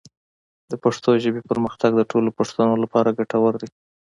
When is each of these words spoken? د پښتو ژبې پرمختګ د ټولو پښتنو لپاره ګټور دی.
د 0.69 0.73
پښتو 0.83 1.09
ژبې 1.23 1.41
پرمختګ 1.49 1.91
د 1.97 2.01
ټولو 2.11 2.29
پښتنو 2.39 2.73
لپاره 2.83 3.15
ګټور 3.19 3.53
دی. 3.61 3.69